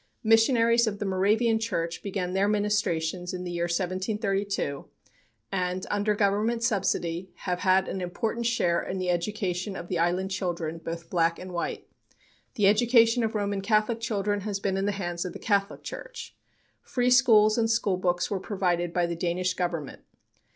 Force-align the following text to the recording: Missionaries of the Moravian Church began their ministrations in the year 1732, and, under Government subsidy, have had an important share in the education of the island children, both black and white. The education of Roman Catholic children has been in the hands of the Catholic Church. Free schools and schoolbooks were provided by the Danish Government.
Missionaries 0.23 0.87
of 0.87 0.97
the 0.97 1.05
Moravian 1.05 1.59
Church 1.59 2.01
began 2.01 2.33
their 2.33 2.47
ministrations 2.47 3.35
in 3.35 3.43
the 3.43 3.51
year 3.51 3.65
1732, 3.65 4.85
and, 5.51 5.85
under 5.91 6.15
Government 6.15 6.63
subsidy, 6.63 7.29
have 7.45 7.59
had 7.59 7.87
an 7.87 8.01
important 8.01 8.47
share 8.47 8.81
in 8.81 8.97
the 8.97 9.11
education 9.11 9.75
of 9.75 9.89
the 9.89 9.99
island 9.99 10.31
children, 10.31 10.79
both 10.79 11.11
black 11.11 11.37
and 11.37 11.51
white. 11.53 11.87
The 12.55 12.65
education 12.65 13.23
of 13.23 13.35
Roman 13.35 13.61
Catholic 13.61 13.99
children 13.99 14.41
has 14.41 14.59
been 14.59 14.75
in 14.75 14.87
the 14.87 14.91
hands 14.93 15.23
of 15.23 15.33
the 15.33 15.37
Catholic 15.37 15.83
Church. 15.83 16.35
Free 16.81 17.11
schools 17.11 17.55
and 17.59 17.69
schoolbooks 17.69 18.31
were 18.31 18.39
provided 18.39 18.93
by 18.93 19.05
the 19.05 19.15
Danish 19.15 19.53
Government. 19.53 20.01